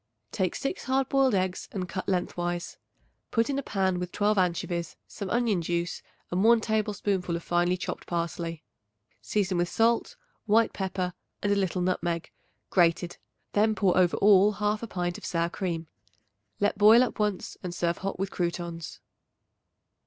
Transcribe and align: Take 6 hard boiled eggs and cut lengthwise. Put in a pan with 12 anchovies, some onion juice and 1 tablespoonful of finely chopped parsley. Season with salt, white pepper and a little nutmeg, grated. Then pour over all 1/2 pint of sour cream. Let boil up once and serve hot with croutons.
Take 0.31 0.55
6 0.55 0.85
hard 0.85 1.09
boiled 1.09 1.35
eggs 1.35 1.69
and 1.71 1.87
cut 1.87 2.09
lengthwise. 2.09 2.79
Put 3.29 3.51
in 3.51 3.59
a 3.59 3.61
pan 3.61 3.99
with 3.99 4.11
12 4.11 4.35
anchovies, 4.35 4.95
some 5.07 5.29
onion 5.29 5.61
juice 5.61 6.01
and 6.31 6.43
1 6.43 6.59
tablespoonful 6.61 7.35
of 7.35 7.43
finely 7.43 7.77
chopped 7.77 8.07
parsley. 8.07 8.63
Season 9.21 9.59
with 9.59 9.69
salt, 9.69 10.15
white 10.47 10.73
pepper 10.73 11.13
and 11.43 11.53
a 11.53 11.55
little 11.55 11.83
nutmeg, 11.83 12.31
grated. 12.71 13.17
Then 13.53 13.75
pour 13.75 13.95
over 13.95 14.17
all 14.17 14.53
1/2 14.55 14.89
pint 14.89 15.17
of 15.19 15.23
sour 15.25 15.49
cream. 15.51 15.87
Let 16.59 16.79
boil 16.79 17.03
up 17.03 17.19
once 17.19 17.55
and 17.61 17.71
serve 17.71 17.99
hot 17.99 18.17
with 18.17 18.31
croutons. 18.31 19.01